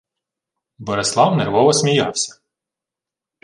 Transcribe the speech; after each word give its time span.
Борислав 0.79 1.35
нервово 1.35 1.73
сміявся: 1.73 2.39